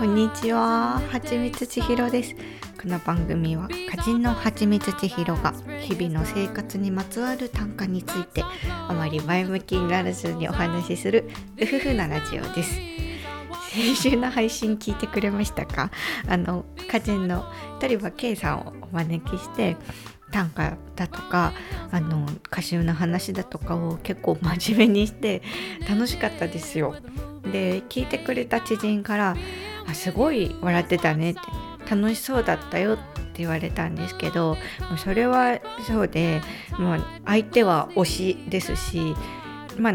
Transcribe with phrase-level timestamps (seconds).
[0.00, 2.34] こんにちは、はちみつちひろです。
[2.80, 8.42] この番組は歌人のはちみつちひろが日々の生活にまつわる短歌について
[8.88, 11.28] あまり前向きにならずにお話しする
[11.58, 12.80] うふふなラジオです。
[13.72, 15.90] 先週の配信聞いてくれましたか？
[16.26, 17.44] あの歌人の
[17.78, 19.76] 鳥羽圭さんをお招きして
[20.32, 21.52] 短歌だとか
[21.92, 25.42] あの歌集の話だとかを結構真面目にして
[25.86, 26.96] 楽しかったですよ。
[27.52, 29.36] で聞いてくれた知人から
[29.90, 31.40] 「あすごい笑ってたね」って
[31.90, 33.02] 「楽しそうだったよ」って
[33.38, 34.56] 言われたんですけど
[34.88, 36.40] もうそれはそうで、
[36.78, 39.14] まあ、相手は推しですし
[39.78, 39.94] まあ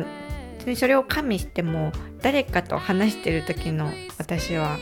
[0.76, 4.78] それを加味しても誰かと話してる時の私は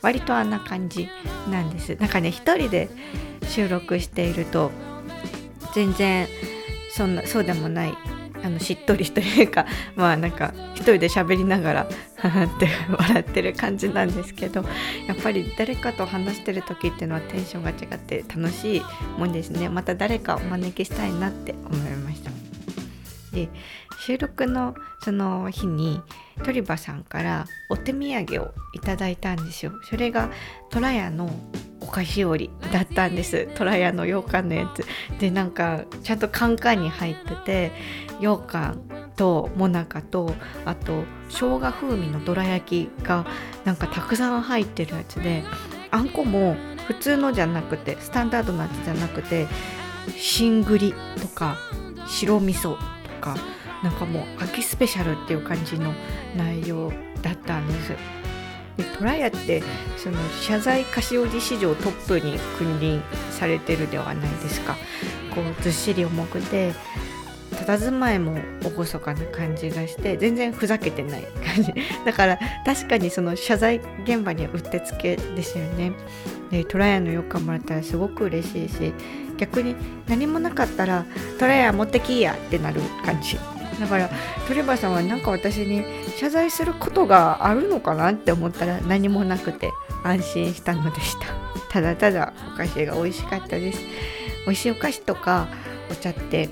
[0.00, 1.08] 割とあんな感じ
[1.50, 1.96] なんです。
[1.96, 2.88] なんかね一人で
[3.48, 4.70] 収録していると
[5.74, 6.28] 全然
[6.92, 7.94] そんなそうでもない
[8.44, 11.88] あのしっとりというか まあなんか一人で喋りながら っ
[12.58, 14.64] て笑ってる感じなんですけど
[15.08, 18.82] やっぱり誰かと話してる時っていうのはテンションが違って楽しい
[19.18, 19.68] もんですね。
[19.68, 22.30] また誰かお招きしたいなって思いました。
[23.32, 23.48] で
[24.00, 26.00] 収録のその日に
[26.44, 29.72] 鳥羽さんからお手土産をいただいたんですよ。
[29.88, 30.30] それが
[30.70, 31.30] 虎屋の
[31.80, 33.48] お菓子折りだったんです。
[33.54, 34.84] 虎屋の羊羹のやつ。
[35.18, 37.72] でなんかちゃんとカンカンに入ってて
[38.20, 38.80] 羊羹
[39.16, 40.34] ともなかと
[40.64, 43.26] あと生姜風味のどら焼きが
[43.64, 45.44] なんかたくさん入ってるやつで
[45.90, 49.46] あんこも普通のじゃなくてスタンダードなやつじゃなくて
[50.16, 51.56] しんぐりとか
[52.06, 52.78] 白味噌と
[53.20, 53.36] か
[53.82, 55.92] なんかもう秋スペシャルっていう感じの
[56.36, 56.92] 内容
[57.22, 57.92] だったんです。
[58.76, 59.62] でトラヤって
[59.96, 64.76] その謝罪菓子折り史上トップに君臨されてるではないですか
[65.32, 66.72] こうずっしり重くて
[67.64, 71.72] 佇まいも厳かな感じがして全然ふざけてない感じ。
[72.04, 75.92] だから確かにその謝罪現場にはうってつけですよね。
[76.50, 78.92] でトラヤのよくもらったらすごく嬉しいし
[79.36, 79.74] 逆に
[80.08, 81.04] 何もなかったら
[81.38, 83.38] トラヤ持ってきやってなる感じ。
[83.80, 84.08] だから
[84.46, 85.84] トレバさんはなんか私に
[86.16, 89.72] 謝罪することがあるのかなって思ったら何もなくて
[90.04, 91.26] 安心したのでした。
[91.70, 93.80] ただただお菓子が美味しかったです。
[94.46, 95.48] 美味しいお菓子とか
[95.90, 96.48] お茶って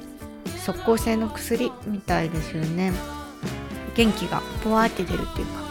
[0.65, 2.93] 即効性の薬みたいですよね。
[3.95, 5.62] 元気がポワーって出るっていうか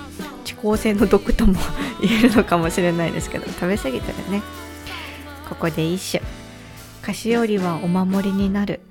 [0.46, 1.54] 遅効性の毒とも
[2.02, 4.42] 言えるのかもしれないですけど食べ過ぎたらね。
[5.50, 6.24] ここで一首。
[7.02, 8.82] 菓子折りはお守りになる。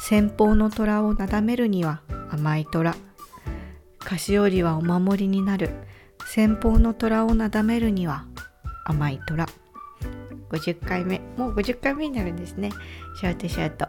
[0.00, 2.00] 先方の虎をなだめるには
[2.30, 2.96] 甘い虎。
[3.98, 5.70] 菓子折りはお守りになる。
[6.26, 8.24] 先方の虎をなだめるには
[8.84, 9.46] 甘い虎。
[10.50, 11.20] 50回目。
[11.36, 12.70] もう50回目になるんですね。
[13.20, 13.88] シャートシャート。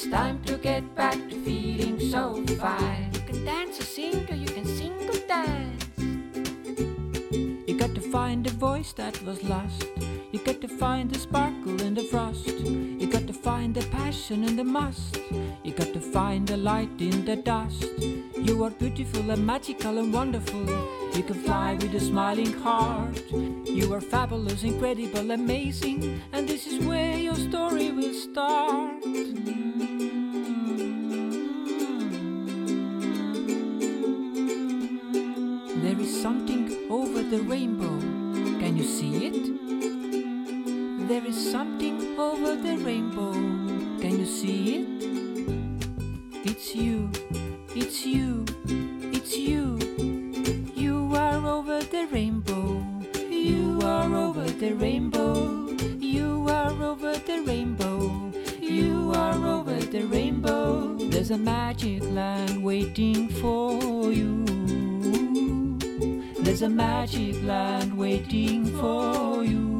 [0.00, 3.10] It's time to get back to feeling so fine.
[3.14, 5.86] You can dance or sing, or you can sing or dance.
[7.66, 9.86] You got to find the voice that was lost.
[10.30, 12.46] You got to find the sparkle in the frost.
[12.46, 15.18] You got to find the passion in the must.
[15.64, 17.88] You got to find the light in the dust.
[18.36, 20.64] You are beautiful and magical and wonderful.
[21.16, 23.20] You can fly with a smiling heart.
[23.32, 26.22] You are fabulous, incredible, amazing.
[26.32, 29.02] And this is where your story will start.
[37.38, 38.00] The rainbow.
[38.58, 41.08] Can you see it?
[41.08, 43.32] There is something over the rainbow.
[44.02, 44.86] Can you see it?
[46.50, 47.10] It's you,
[47.76, 48.44] it's you,
[49.12, 49.78] it's you.
[50.74, 52.82] You are over the rainbow.
[53.30, 55.68] You are over the rainbow.
[56.00, 58.32] You are over the rainbow.
[58.60, 60.96] You are over the rainbow.
[61.10, 64.47] There's a magic land waiting for you.
[66.58, 69.78] There's a magic land waiting for you.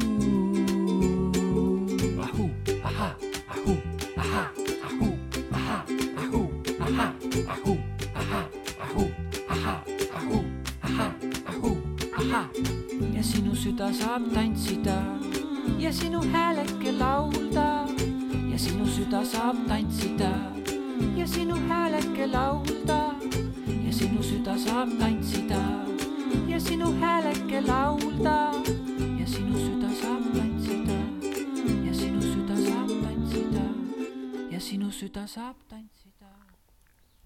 [2.22, 2.50] Ahoo,
[2.84, 3.16] aha,
[3.50, 3.76] ahoo,
[4.16, 4.52] aha,
[4.86, 5.18] ahoo,
[5.50, 5.84] aha,
[6.22, 6.46] ahoo,
[6.78, 7.14] aha,
[7.48, 7.78] ahoo,
[8.14, 8.40] aha,
[8.78, 9.10] ahoo,
[9.50, 9.82] aha,
[10.14, 10.44] ahoo,
[10.86, 11.14] aha,
[11.50, 11.76] ahoo,
[12.14, 12.42] aha.
[13.14, 14.47] ja sinu süda saab tantsida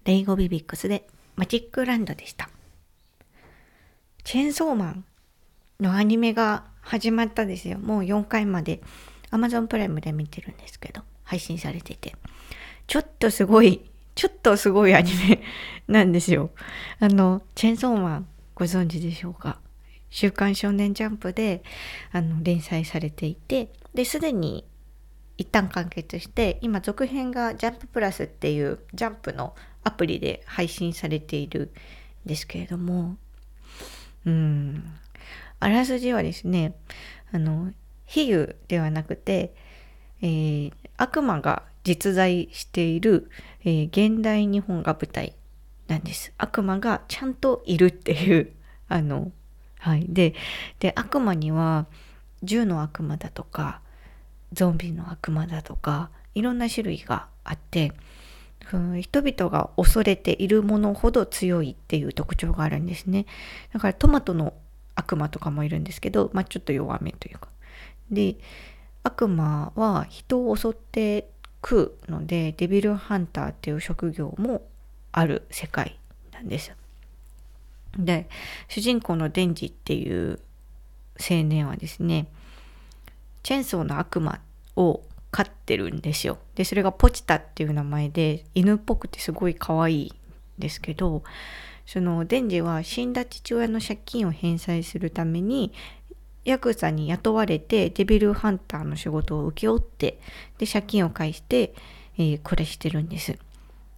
[0.03, 1.07] レイゴビビックスで
[1.37, 2.49] マジックランドでした。
[4.25, 5.05] チェーンソーマン
[5.79, 7.79] のアニメが始まったですよ。
[7.79, 8.81] もう4回まで
[9.31, 12.17] Amazon プライムで見てるんですけど、配信されてて。
[12.87, 15.41] ちょっとすごい、ちょっとすごいアニメ
[15.87, 16.51] なんですよ。
[16.99, 19.59] あの、チェーンソーマンご存知でしょうか？
[20.09, 21.63] 週刊少年ジャンプで
[22.11, 24.65] あの連載されていて、で、すでに
[25.43, 29.53] 一旦完結して今続編がジャンププラスっていうジャンプの
[29.83, 31.73] アプリで配信されている
[32.25, 33.17] んですけれども
[34.25, 34.85] うん。
[35.59, 36.75] あらすじはですね
[37.33, 37.73] あの
[38.05, 39.53] 比喩ではなくて、
[40.21, 43.29] えー悪魔が実在している、
[43.65, 45.35] えー現代日本が舞台
[45.87, 46.31] なんです。
[46.37, 48.53] 悪魔がちゃんといるっていう
[48.87, 49.33] あの
[49.79, 50.05] はい。
[50.07, 50.35] で
[50.79, 51.87] で悪魔には
[52.43, 53.81] 銃の悪魔だとか
[54.53, 57.91] ゾンビの悪魔だとかいろんな種類があって
[58.71, 63.25] う人々が恐れているものほど強いっていう特徴があるんですね。
[63.73, 64.53] だからトマトの
[64.95, 67.49] 悪魔とかもいるんですけど、まあ、ちょっと弱めというか。
[68.09, 68.35] で
[69.03, 71.29] 悪魔は人を襲って
[71.63, 74.65] 食うのでデビルハンターっていう職業も
[75.11, 75.99] ある世界
[76.31, 76.71] なんです
[77.97, 78.27] で
[78.67, 80.39] 主人公のデンジっていう
[81.19, 82.27] 青年はですね
[83.43, 84.39] チェンソーの悪魔
[84.75, 85.01] を
[85.31, 86.37] 飼ってるんですよ。
[86.55, 90.11] で、それがポチタっていう名前で、犬っぽくてすごい可愛いん
[90.59, 91.23] ですけど、
[91.85, 95.73] そのデンジは死んだ父親の借金を返済するために、
[96.45, 100.19] ヤクザに雇われてデビルハンターの仕事を請け負って、
[100.57, 101.73] で、借金を返して、
[102.17, 103.37] えー暮らしてるんです。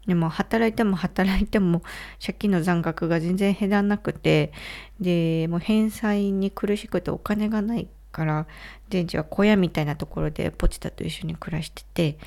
[0.07, 1.81] でも働いても働いても
[2.19, 4.51] 借金の残額が全然減らなくて
[5.00, 8.47] でもう返済に苦しくてお金がないから
[8.89, 12.17] デンジは小屋みたいなところでポチタと一緒に暮らしてて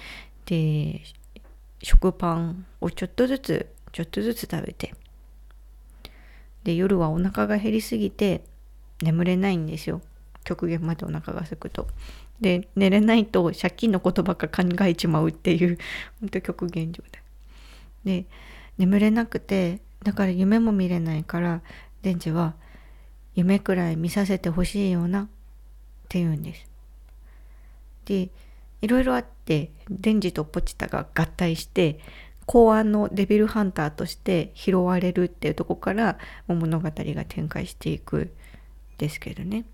[0.45, 1.01] で
[1.83, 4.95] 食パンをちょっとずつちょっとずつ食べて
[6.65, 8.43] で夜はお腹が減りすぎて
[9.01, 10.03] 眠れないんですよ
[10.45, 11.89] 極限までお腹が空くと。
[12.41, 15.77] で寝れないと借金のことばっか考えちまうっていう
[16.21, 17.23] 本当極限状態。
[18.05, 18.27] で
[18.77, 21.63] 眠れなくてだから夢も見れないから
[22.03, 22.55] デンジは
[23.35, 25.29] 夢くらい見させてほしいような
[26.09, 26.67] って言うんです。
[28.07, 28.31] で
[28.81, 31.99] いろいろあってデンジとポチタが合体して
[32.47, 38.31] 公安のデビルハンターとして拾われるっていうとこから物語が展開していくん
[38.97, 39.65] ですけどね。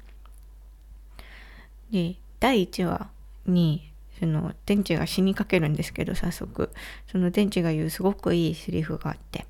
[1.92, 3.10] で第1話
[3.46, 6.70] にそのデンチが死にかけるんですけど早速
[7.06, 9.46] そのデンチが言うすごくいいセリフがあって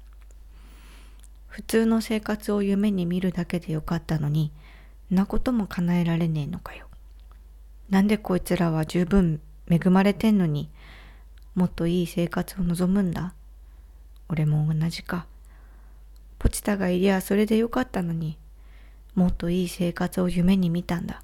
[1.49, 4.53] 普通の生活を夢に見るだけでよかったのに
[5.11, 6.87] なことも叶えられねえのかよ。
[7.91, 9.41] なんでこいつらは十分
[9.71, 10.71] 恵まれてんのに
[11.55, 13.35] もっといい生活を望むんだ？
[14.29, 15.27] 俺も同じか。
[16.39, 18.39] ポチタがいりゃそれでよかったのに
[19.15, 21.23] もっといい生活を夢に見たんだ。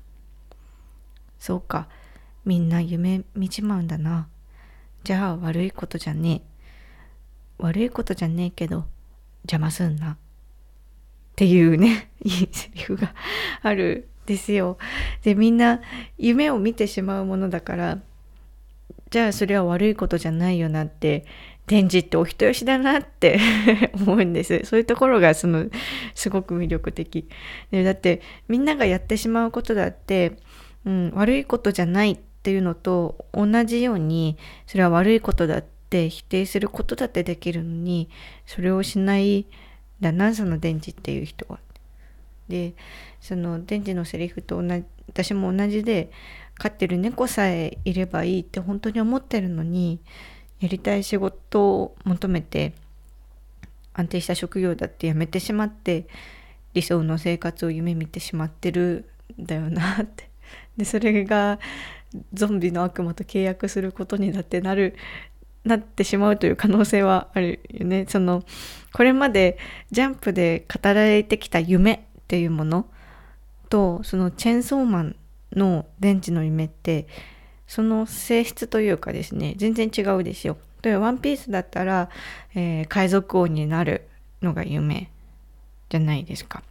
[1.38, 1.88] そうか。
[2.44, 4.28] みんな夢見ちまうんだな。
[5.04, 6.50] じゃあ悪いことじゃねえ。
[7.58, 8.86] 悪いことじゃねえけど
[9.42, 10.16] 邪魔すんな。
[11.40, 13.14] っていうね いいセリフが
[13.62, 14.76] あるんですよ。
[15.22, 15.80] でみんな
[16.18, 17.98] 夢を見てしまうものだから
[19.08, 21.24] じゃあそれは悪いことじゃないよなって
[21.66, 23.40] デンジってお人よしだなって
[23.96, 24.60] 思うんです。
[24.64, 25.70] そういうところがその
[26.14, 27.26] すごく魅力的。
[27.70, 30.32] でだってみんながやってしまうことだって、
[30.84, 38.10] うん、悪いことじゃないっていうのと同じようにそれは悪いことだって否定することだってできるのに
[38.44, 39.46] それをしない
[40.00, 41.58] だなそのデンジっていう人は。
[42.48, 42.74] で
[43.20, 46.10] そのデンジのセリフと同じ私も同じで
[46.54, 50.00] 飼ってる猫さえいればいいって本当に思ってるのに
[50.60, 52.74] やりたい仕事を求めて
[53.94, 56.06] 安定した職業だって辞めてしまって
[56.74, 60.28] 理想の生活を夢見てしまってるんだよなって
[60.76, 61.58] でそれが
[62.32, 64.96] ゾンビの悪魔と契約することになってなる
[65.64, 68.44] なってしまうという可能性はあるよねその
[68.92, 69.58] これまで
[69.90, 72.86] ジャンプで語られてきた夢っていうもの
[73.68, 75.16] とそのチェンソーマン
[75.52, 77.06] の電池の夢って
[77.66, 80.56] その性質というかですね全然違うですよ。
[80.82, 82.08] 例えばワンピースだったら、
[82.54, 84.08] えー海賊王になる
[84.42, 85.10] のが夢
[85.88, 86.62] じゃないですか。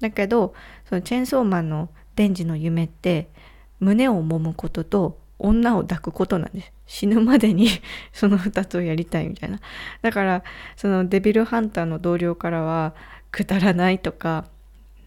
[0.00, 0.54] だけど
[0.88, 3.28] そのチェンソーマンのデンジの夢って
[3.80, 7.68] 胸を揉むことと女を抱くことなんです死ぬまでに
[8.12, 9.60] その2つをやりたいみたいな
[10.02, 10.44] だから
[10.76, 12.94] そのデビルハンターの同僚からは
[13.30, 14.46] くだらないとか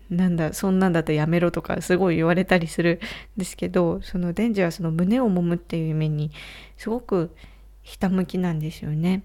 [0.09, 2.99] なんだそんなんだとやめろとかすごい言われたりする
[3.37, 6.31] んですけどそのデンジはその胸を揉むっていう夢に
[6.77, 7.35] すごく
[7.83, 9.23] ひたむきなんですよね。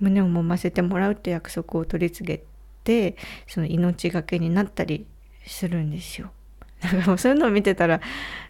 [0.00, 2.44] 胸を揉ませてもらうって約束を取り次げ
[2.82, 3.16] て
[3.46, 5.06] その命がけになったり
[5.46, 6.30] するんですよ。
[6.80, 8.00] だからもうそういうのを見てたら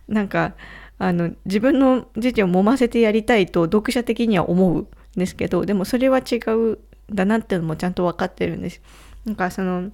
[0.08, 0.54] なんか
[0.98, 6.78] あの自分の父を揉ませてやりたいと読者的には思うんですけどでもそれは違うん
[7.10, 8.80] だなっていうのもちゃんと分かってるんです。
[9.24, 9.90] なんかその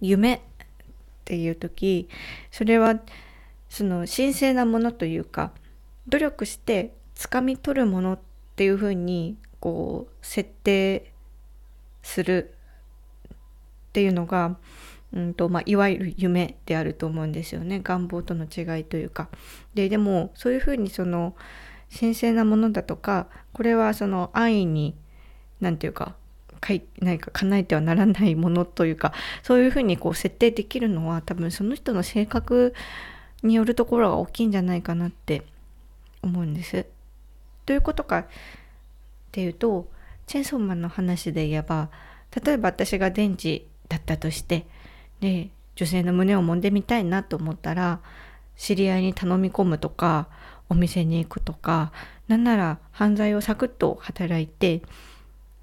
[0.00, 0.40] 夢っ
[1.24, 2.08] ていう時
[2.50, 3.00] それは
[3.68, 5.52] その神聖なものというか
[6.08, 8.18] 努力して掴み取るものっ
[8.56, 11.12] ていうふうにこう設定
[12.02, 12.54] する
[13.90, 14.56] っていうのが、
[15.12, 19.28] うんとまあ、いわゆる夢であると思うんですよね願望との違いというか。
[19.74, 21.34] ででもそういうふうにその
[21.92, 24.94] 神聖なものだとかこれはその安易に
[25.60, 26.14] 何て言うか
[26.60, 29.12] かい何か叶えてはならないものというか
[29.42, 32.74] そういうふうにこう設定できるのは多分その人の性格
[33.42, 35.42] によるところが大きいんじゃないかなって
[36.22, 36.86] 思うんです。
[37.66, 38.26] ということかっ
[39.32, 39.88] ていうと
[40.26, 41.90] チェンソーマンの話で言えば
[42.44, 44.66] 例えば私が電池だったとして
[45.20, 48.00] で女性の胸を揉んでみたいなと思ったら
[48.56, 50.28] 知り合いに頼み込むとか
[50.68, 51.92] お店に行くとか
[52.28, 54.82] なんなら犯罪をサクッと働いて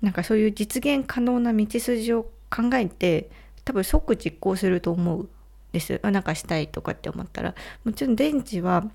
[0.02, 3.30] なんかそういう実現可能な道筋を考えて
[3.66, 5.30] 多分即実行すると思う
[5.72, 6.00] です。
[6.04, 8.86] なんかしたいとかって思ったらもちろん電池は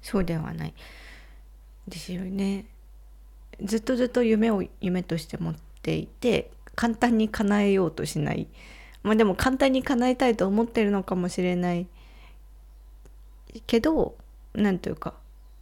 [0.00, 0.74] そうではない
[1.88, 2.66] ですよね。
[3.62, 8.48] ずっとずっと夢を夢として持っていて簡単に叶えようとしない。
[9.06, 11.86] まあでも簡単に叶えたいと思ってるのかもしれない。
[13.66, 14.16] けど
[14.52, 15.14] 何というか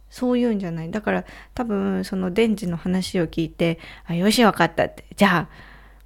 [0.09, 0.89] そういうんじゃない。
[0.89, 5.49] だから多分そのデンジの話を聞いて「あよし分かった」って「じゃあ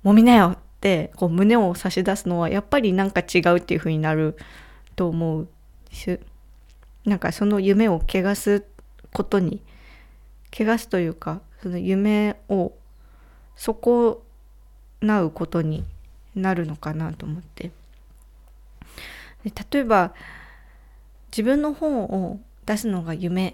[0.04, 4.38] もみなよ」ってこう胸を差し出すのはやっぱりなんか違うっていう風になる
[4.98, 5.48] と思う
[5.92, 6.20] し
[7.06, 8.66] なんかその夢を汚す
[9.14, 9.62] ことに
[10.52, 12.74] 汚すというかその夢を
[13.56, 14.18] 損
[15.02, 15.86] なうことに
[16.40, 17.72] なるのかなと思って
[19.44, 20.14] で例えば
[21.32, 23.54] 自分の本を出すのが夢っ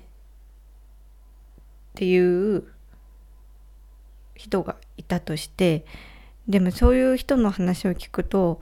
[1.96, 2.63] ていう
[4.36, 5.86] 人がいたとして
[6.48, 8.60] でもそういう人の話を聞くと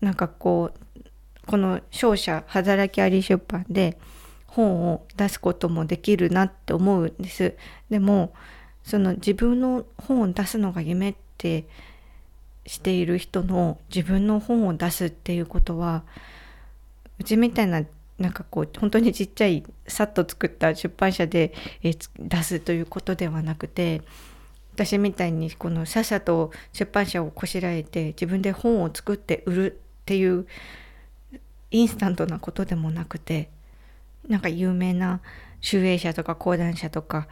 [0.00, 1.00] なんかこう
[1.46, 3.98] この商社働きあり出版で
[4.46, 7.56] 本を出すこともできるなって思うんです。
[7.88, 8.34] でも
[8.82, 11.66] その自分の本を出すのが夢って
[12.68, 16.04] している人の自分の本を出すっていうことは
[17.18, 17.82] うちみたいな
[18.18, 24.02] なんかこう本当にちっちゃいさっと作った出版社で、え出すということではなくて
[24.74, 30.46] 私みたいにこのさっさと出版社をこしらえて自分で本を作って売るっていう
[31.70, 33.50] インスタントなことでもなくて
[34.28, 35.20] なんか有名な
[35.60, 37.28] 集英社とか講談社とか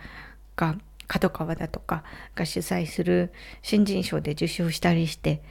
[0.56, 3.32] が角川だとかが主催する
[3.62, 5.42] 新人賞で受賞したりして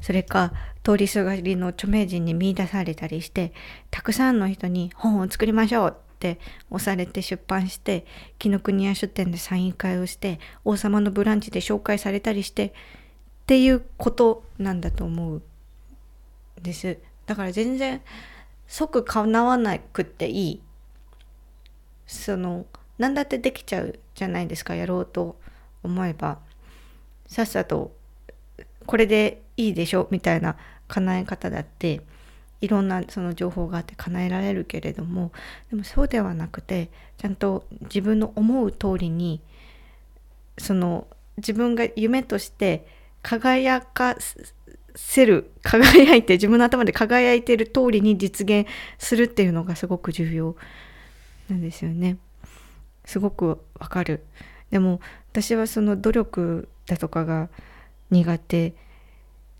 [0.00, 0.52] それか
[0.82, 3.52] 通りすがりの著名人に見出されたりして
[3.90, 6.38] たくさんの人に本を作りましょうって
[6.70, 8.04] 押されて出版して
[8.38, 12.72] 紀ノ国屋書店でサイン会をして王様のブランチで紹介されたりしてっ
[13.46, 15.42] ていうことなんだと思う
[16.62, 16.98] です。
[17.26, 18.00] だから全然
[18.66, 20.62] 即叶わなくっていい。
[22.06, 22.66] その
[23.00, 25.40] 何だってできちゃうじゃないですかやろうと
[25.82, 26.38] 思えば
[27.26, 27.96] さっさと
[28.84, 32.02] これでいいでしょみたいな叶え方だって
[32.60, 35.32] いろんなその情報があって叶えられるけれども
[35.70, 39.40] でもそうではなくてちゃんと自分の思う通りに
[40.58, 41.06] その
[41.38, 42.86] 自分が夢として
[43.22, 44.18] 輝か
[44.94, 50.54] せる輝いて自分の頭で輝いている通りに実現するっていうのがすごく重要
[51.48, 52.18] なんですよね。
[53.10, 54.24] すごくわかる。
[54.70, 55.00] でも
[55.32, 57.48] 私はその努力だとかが
[58.10, 58.72] 苦手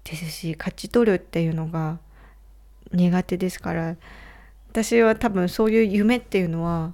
[0.05, 1.99] ですし勝ち取るっていうのが
[2.93, 3.97] 苦手ですから
[4.71, 6.93] 私は多分そういう夢っていうのは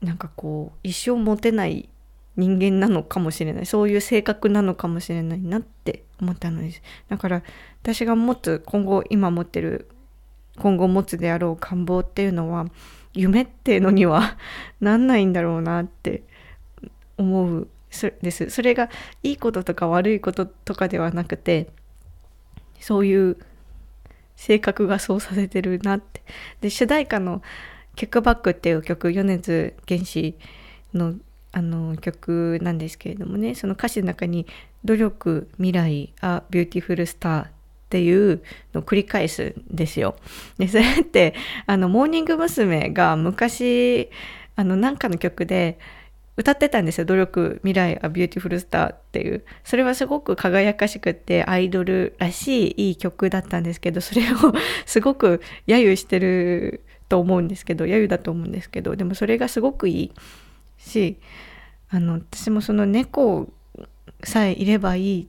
[0.00, 1.88] なんかこう一生持てない
[2.36, 7.42] 人間なのかもしれないそういう性格なのかもしれないなって思ったのですだから
[7.82, 9.90] 私が持つ今後今持ってる
[10.58, 12.66] 今後持つであろう願望っていうのは
[13.14, 14.36] 夢っていうのには
[14.80, 16.22] なんないんだろうなって
[17.16, 17.68] 思う。
[18.22, 18.50] です。
[18.50, 18.88] それが
[19.24, 21.70] いいこととか悪いこととかではなくて
[22.78, 23.36] そういう
[24.36, 26.22] 性格がそうさせてるなって。
[26.60, 27.42] で主題歌の
[27.96, 30.36] 「キックバック」っていう曲米津玄師
[30.94, 31.14] の
[31.52, 34.46] あの曲なんですけれどもねその歌詞の中に
[34.84, 37.46] 「努力未来 A BEAUTIFUL STAR」
[37.90, 38.40] っていう
[38.72, 40.14] のを繰り返すんですよ。
[40.58, 41.34] でそれって
[41.66, 42.90] あのモーニング娘。
[42.90, 44.10] が昔
[44.56, 45.78] あのなんかの曲で
[46.36, 54.26] 歌ってたんですよ「努力未来 A BEAUTIFUL STAR」っていうそれはすごく輝かしくってアイドルらしいいい曲だったんですけどそれを
[54.86, 60.12] すごく揶揄してると思うんですけど揶揄だと思うんですけどでもそれがすごくいい
[60.78, 61.16] し
[61.90, 63.48] あの私もその猫
[64.22, 65.26] さえいればいいっ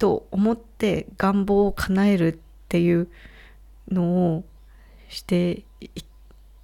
[0.00, 2.38] と思って願望を叶えるっ
[2.68, 3.08] ていう
[3.90, 4.44] のを
[5.10, 5.62] して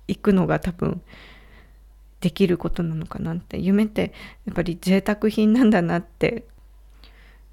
[0.09, 1.03] いくのが多分
[2.21, 3.59] できることなのかなって。
[3.59, 4.15] 夢って
[4.47, 6.47] やっぱり贅沢品なんだなって。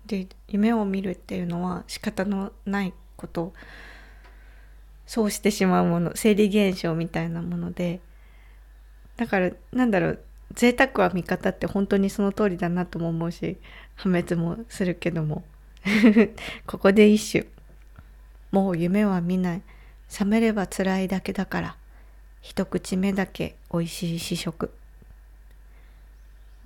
[0.05, 3.53] で夢を見るっていうのは仕方のないこと。
[5.05, 6.13] そうしてしまうもの。
[6.15, 7.99] 生理現象みたいなもので。
[9.17, 10.23] だからなんだろう。
[10.53, 13.57] 贅沢は味方って本当にその通りだなとも思うし
[13.95, 15.43] 破滅もするけども。
[16.65, 17.49] ここで一首。
[18.51, 19.61] もう夢は見ない。
[20.19, 21.77] 冷めれば辛いだけだから。
[22.41, 24.71] 一口目だけ美味しい試食。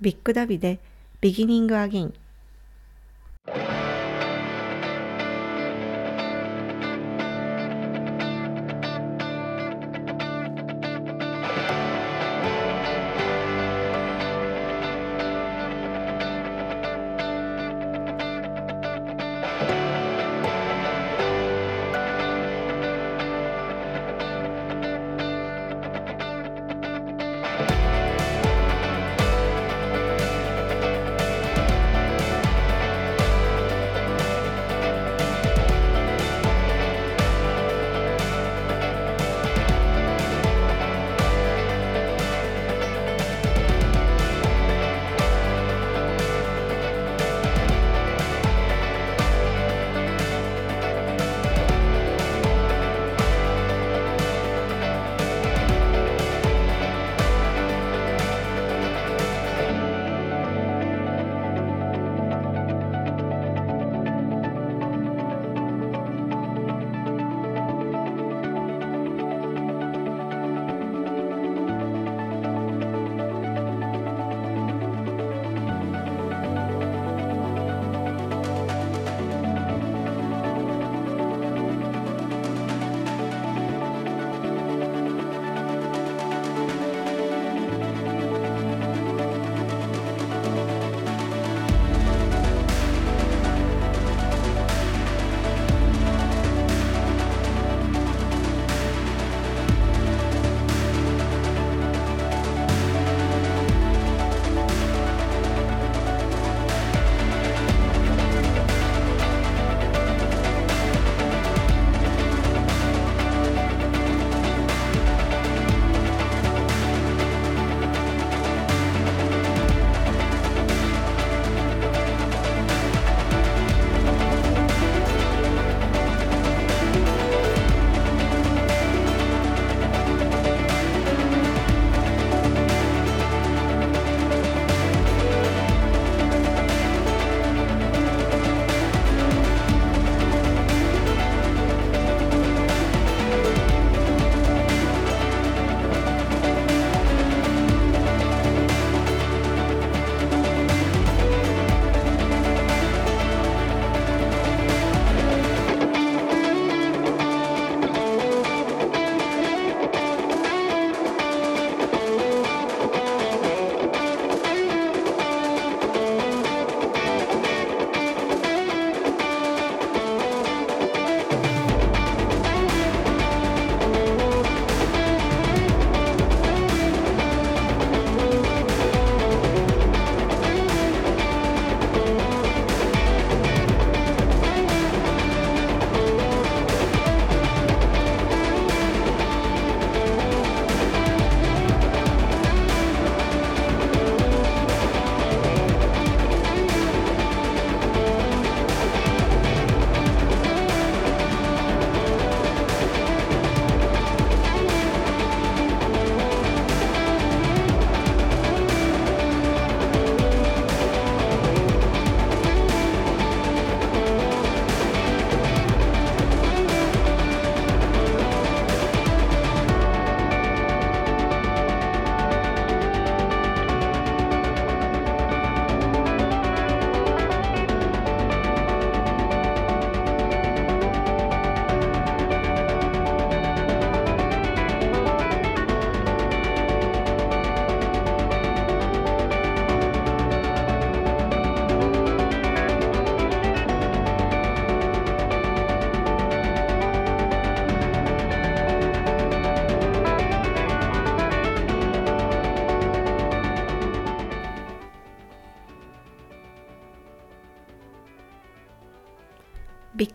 [0.00, 0.78] ビッグダビで
[1.20, 2.14] ビギニングアゲイン。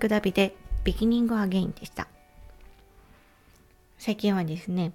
[0.03, 2.09] ビッグダビでビギニングアゲインでした。
[3.97, 4.91] 最近はですね、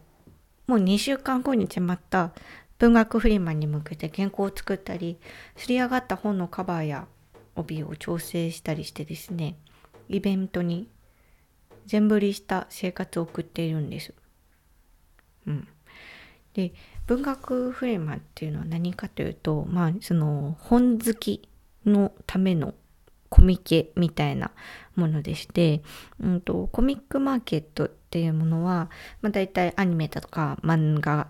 [0.66, 2.33] もう2週間後に迫った
[2.77, 5.16] 文学フリマに向けて原稿を作ったり、
[5.57, 7.07] すり上がった本のカバーや
[7.57, 9.57] 帯を調整したりしてですね、
[10.11, 10.90] イベントに
[11.87, 14.12] 全振りした生活を送っているんです。
[15.47, 15.68] うん。
[16.53, 16.75] で、
[17.07, 21.49] 文学フリマっていうのは何かというと、まあ、その本好き
[21.87, 22.75] のための
[23.29, 24.51] コミケみたいな
[24.97, 25.83] ものでして、
[26.21, 28.91] うんと、コミックマーケットっていうものは、
[29.23, 31.29] まあ、大体アニメだとか漫画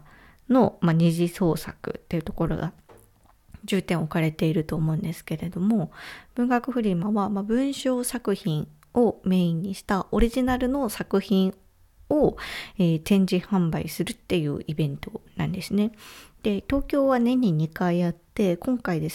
[0.49, 2.73] の、まあ、二次創作っていうところが
[3.65, 5.91] 重点を置かれていると思うんですけれども
[6.35, 11.55] 文学フリマは、まあ、文章作品をメインにしたオリジナルの作品
[12.11, 12.37] を、
[12.79, 15.93] えー展示販売するっていうイベントなんですね。
[16.43, 19.11] で東京は年に2回やって今回で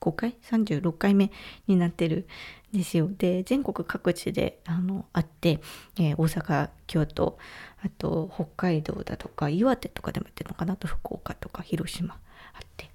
[0.00, 1.30] 35回？36回目
[1.66, 2.26] になってる
[2.74, 3.08] んですよ。
[3.16, 5.60] で全国各地であのあって、
[5.98, 7.38] えー大阪京都
[7.82, 10.76] あと北海道だとか岩手とかでもやってるのかな？
[10.76, 12.90] と福岡とか広島あって。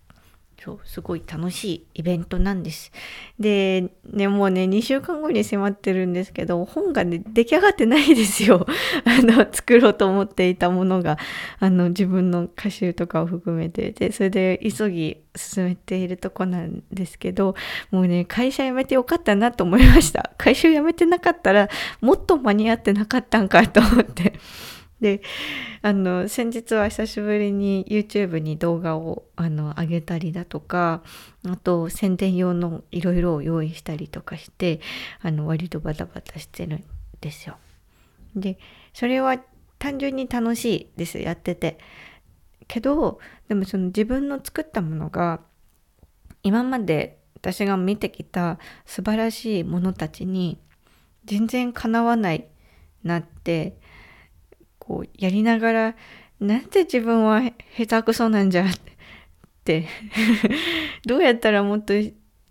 [0.63, 2.93] そうすごい楽しいイベントなんです。
[3.38, 8.65] でねもうね2週間後に迫ってるんですけど本がね出来上がってないですよ。
[9.04, 11.17] あの作ろうと思っていたものが
[11.60, 17.56] あの自分の歌集とかを含めてでそれで急ぎ進めているとこなんですけど
[17.91, 20.32] もうね会社辞めてよかったなと思いました。
[20.39, 21.67] 会社辞めてなかったら
[21.99, 24.32] もっと間に合ってなかったんかと思って。
[25.04, 25.22] で
[25.82, 31.04] あの先日は久しぶりに YouTube に動画をあの上げたりだとか
[31.46, 34.80] あと宣伝用のいろいろを用意したりとかして
[35.22, 36.84] あの割とバタバタしてるん
[37.20, 37.58] ですよ。
[38.34, 38.58] で
[38.94, 39.38] それは
[39.78, 41.78] 単純に楽しいですやってて。
[42.66, 45.42] けどでもその自分の作ったものが
[46.44, 50.62] 今まで私が見てきた素晴らしいものたちに
[51.26, 52.48] 全然かなわない
[53.04, 53.78] なって
[54.86, 55.96] こうやりながら
[56.41, 57.41] なんで自分は
[57.78, 58.69] 下手くそなんじゃっ
[59.63, 59.88] て
[61.08, 61.93] どうやったらもっと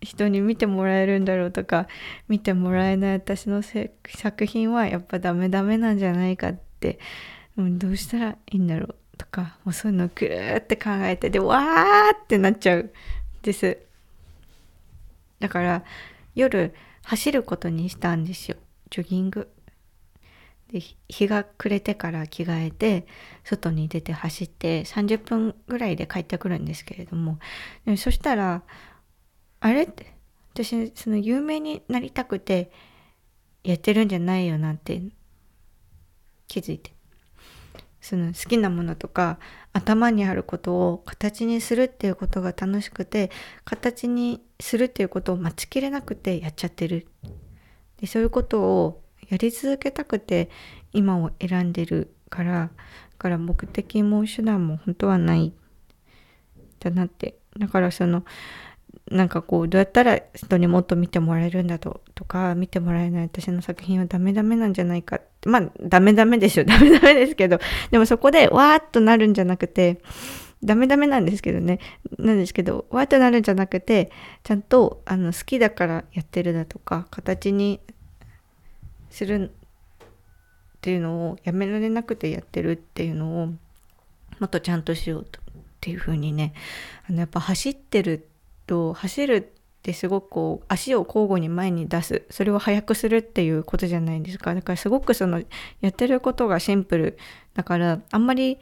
[0.01, 1.89] 人に見てもらえるんだろうとか
[2.29, 6.99] 見てもらえない私の作品はやっぱダメダメなんじゃないかって
[7.59, 12.93] うんどうしたらいいんだろうとかもうそういうのをぐーって考えてでわーってなっちゃう
[13.43, 13.79] です。
[15.39, 15.85] だから
[16.35, 18.57] 夜走ることにしたんですよ。
[18.91, 19.49] ジョギング。
[20.73, 23.07] で日が暮れてから着替えて
[23.45, 27.39] 外に出て走って30分ぐらいで帰ってくるんですけれども。
[27.85, 28.63] でもそしたら
[29.61, 30.15] あれって
[30.55, 32.73] 私その有名になりたくて
[33.63, 35.03] やってるんじゃないよなって
[36.49, 36.93] 気づいて。
[38.01, 39.39] その好きなものとか
[39.73, 43.31] 頭にあることを形にするっていうことが楽しくて
[43.65, 47.07] 形にするっていうことを待ちきれなくてやっちゃってる。
[48.01, 49.02] でそういうことを
[49.33, 50.51] やり続けたくて
[50.93, 52.71] 今を選んでるからだ
[53.17, 55.55] から目的も手段も本当はない
[56.81, 57.39] だなって。
[57.59, 58.25] だからその
[59.11, 65.49] なんかこうどうやったら人にもっと見てもらえるんだととか見てもらえない私の作品はダメダメなんじゃないかって。
[65.49, 66.65] まあダメダメですよ。
[66.69, 67.59] ダメダメですけど
[67.91, 70.03] でもそこでわーっとなるんじゃなくて
[70.63, 71.79] ダメダメなんですけどね。
[72.19, 74.11] なんですけどわーっとなるんじゃなくて
[74.45, 77.81] ちゃんとあの好きだからやってるだとか形に
[79.13, 83.57] するっていうのをやめられなくてやってるっていうのをも
[84.47, 85.43] っとちゃんとしようとっ
[85.81, 86.55] ていう風にね
[87.09, 88.29] あのやっぱ走ってる
[88.67, 89.43] と走るっ
[89.83, 92.23] てすごくこう足を交互に前に出す。
[92.31, 94.55] それを速くするっていうことじゃないですか。
[94.55, 95.43] だからすごくその
[95.81, 97.19] やってることがシンプル
[97.55, 98.59] だからあんまり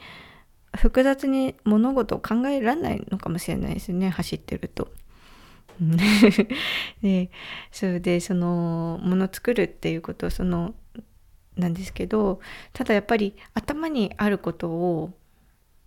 [0.76, 4.88] 複雑に物事を考えられないのかもしれないですね走ってると。
[7.02, 7.30] で
[7.72, 10.74] それでそのもの作るっていうことその
[11.56, 12.40] なんですけど
[12.72, 15.12] ただやっぱり頭にあることを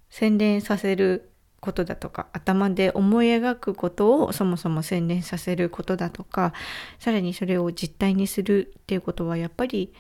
[0.10, 6.54] 洗練させることだとか頭で思い描くことをそもそも洗練させることだとか
[7.00, 9.94] さらにそれを実体にするっていうことはやっぱり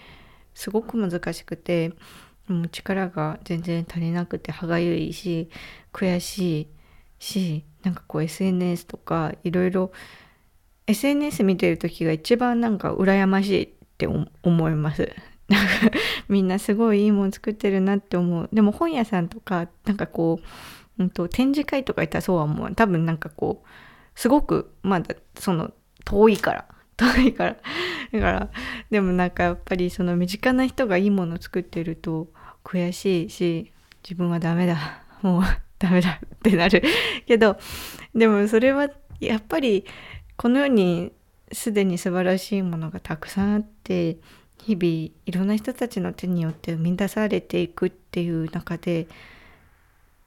[0.53, 1.93] すごく難しくて
[2.47, 5.49] もう力が全然足りなくて歯がゆいし
[5.93, 6.67] 悔しい
[7.17, 9.91] しなんかこう SNS とかいろいろ
[10.87, 15.13] SNS 見てる時が一番なんか羨ましいって思います。
[15.49, 15.71] なんか
[16.29, 18.49] みんなすごいいいもの作ってるなって思う。
[18.51, 20.39] でも本屋さんとかなんかこ
[20.97, 22.75] う、うん、と展示会とか行ったらそうは思う。
[22.75, 23.67] 多分なんかこう
[24.15, 25.71] すごくまだその
[26.05, 26.65] 遠いから
[26.97, 27.57] 遠いから
[28.11, 28.49] だから
[28.89, 32.27] でもなんかやっぱりその身近な人がいいもの作ってると
[32.63, 33.71] 悔しいし
[34.03, 35.43] 自分はダメだもう
[35.79, 36.83] ダメだってなる
[37.25, 37.57] けど
[38.13, 39.85] でもそれはやっぱり
[40.37, 41.11] この世に
[41.51, 44.17] すでに素晴らしいものがたくさんあって
[44.65, 49.07] 日々いろんな人たちの手によって生み出されていくっていう中で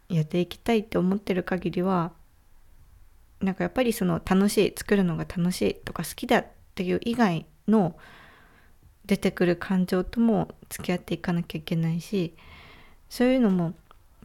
[0.09, 2.13] やっていきたいって思ってる限りは
[3.41, 7.97] なんかやっぱりその楽しい作るのが楽しいとか好きだっていう以外の
[9.05, 12.35] 出てくる感情とも付き合っていかなきゃいけないし
[13.09, 13.75] そういうのも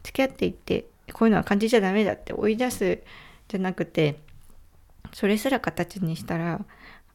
[0.03, 2.99] 付き合っていってこういうのは感じちゃダメだって追い出す
[3.47, 4.17] じゃなくて
[5.13, 6.63] それすら形にしたら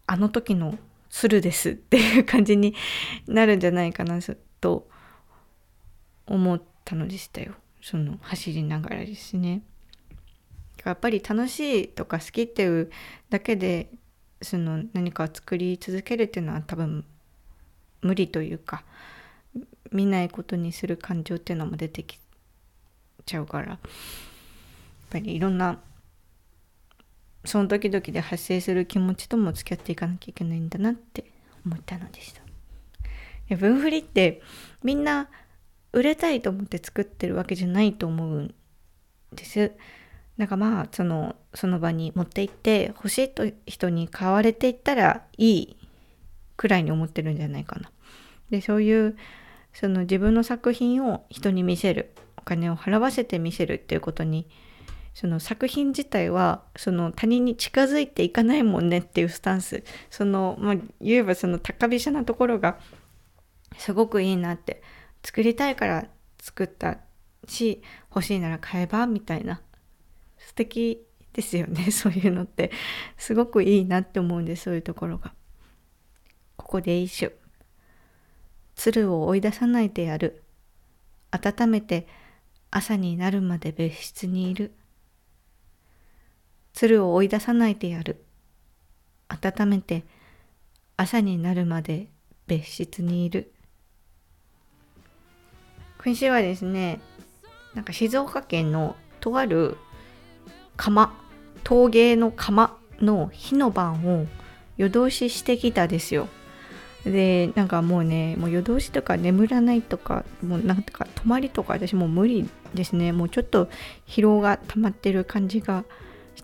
[0.06, 0.78] あの時の
[1.11, 2.74] 鶴ですっていう感じに
[3.26, 4.18] なるんじゃないかな
[4.61, 4.88] と
[6.26, 9.62] 思ったのでしたよその走りながらですね。
[10.85, 12.90] やっぱり楽しいとか好きっていう
[13.28, 13.90] だけで
[14.40, 17.04] その何かを作り続けるっていうのは多分
[18.02, 18.85] 無理というか
[19.90, 22.20] 見ないことにする感情っていうのも出てき
[23.24, 23.78] ちゃうからやっ
[25.11, 25.80] ぱりいろんな
[27.46, 31.24] その時々で発生する気持ちとも付き合っていかなきゃいけないんだなって
[31.64, 32.42] 思ったのでした。
[33.56, 34.42] 分振りって
[34.82, 35.28] みんな
[35.92, 38.54] 売れたいと思って作ってるわけじゃないと思うん
[39.32, 39.72] です。
[40.37, 45.76] なんかまあそのその場に持って行って欲しいと人に買われていったらいい
[46.56, 47.90] くらいに思ってるんじゃないかな。
[48.50, 49.16] でそういう
[49.72, 54.46] その自分の作品を人に見せるお金を払わせて見せるっていうことに
[55.16, 59.83] その作品自体はその他人に近づいていかないもんねっていうスタンス。
[60.11, 62.79] そのまあ言えばその高飛車なところが
[63.79, 64.83] すごくいいなって
[65.24, 66.07] 作りたいから
[66.38, 66.98] 作った
[67.48, 67.81] し
[68.14, 69.62] 欲しいなら買えばみたいな。
[70.37, 71.90] 素敵ですよね。
[71.92, 72.70] そういうのって。
[73.16, 75.33] すごくいいなって思うんですそういうところが。
[76.59, 77.33] ここで一首。
[78.74, 80.42] 鶴を追い出さないでやる。
[81.31, 82.07] 温めて
[82.70, 84.74] 朝になるまで別室にいる。
[86.77, 88.23] 鶴を追い出さないでやる。
[89.29, 90.05] 温めて
[90.99, 92.09] 朝になるまで
[92.47, 93.51] 別室にいる。
[96.05, 97.01] 今週はですね
[97.75, 99.79] なんか静岡県のとある
[100.77, 101.15] 窯
[101.65, 104.27] 陶芸の窯の火の番を
[104.77, 106.29] 夜通ししてきたですよ。
[107.07, 113.12] でなんかもうねもう夜通しとか眠らないとかもうなんとか泊まりとか私もう無理ですね。
[113.12, 113.71] もうちょっと
[114.07, 115.87] 疲労が溜まってる感じが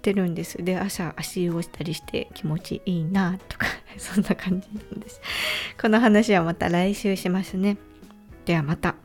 [0.02, 0.62] てるんです。
[0.62, 5.20] で朝足湯をしたりして気持ちいいなとか そんな感じなんです。
[5.80, 7.78] この話はまた来週しますね。
[8.44, 8.96] ではまた。